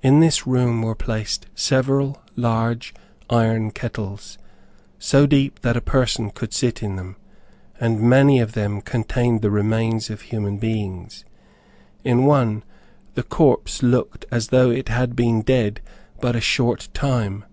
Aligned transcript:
In 0.00 0.20
this 0.20 0.46
room 0.46 0.80
were 0.80 0.94
placed 0.94 1.44
several 1.54 2.22
large 2.34 2.94
iron 3.28 3.72
kettles, 3.72 4.38
so 4.98 5.26
deep 5.26 5.60
that 5.60 5.76
a 5.76 5.82
person 5.82 6.30
could 6.30 6.54
sit 6.54 6.82
in 6.82 6.96
them, 6.96 7.16
and 7.78 8.00
many 8.00 8.40
of 8.40 8.52
them 8.52 8.80
contained 8.80 9.42
the 9.42 9.50
remains 9.50 10.08
of 10.08 10.22
human 10.22 10.56
beings. 10.56 11.26
In 12.04 12.24
one 12.24 12.64
the 13.12 13.22
corpse 13.22 13.82
looked 13.82 14.24
as 14.30 14.48
though 14.48 14.70
it 14.70 14.88
had 14.88 15.14
been 15.14 15.42
dead 15.42 15.82
but 16.22 16.34
a 16.34 16.40
short 16.40 16.88
time. 16.94 17.44